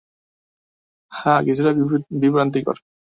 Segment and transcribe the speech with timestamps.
[1.11, 1.71] হ্যাঁ, কিছুটা
[2.21, 2.77] বিভ্রান্তিকর।